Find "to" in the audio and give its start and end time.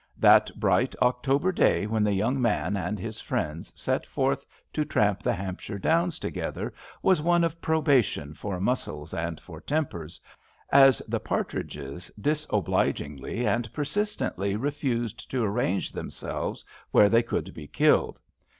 4.73-4.83, 15.29-15.43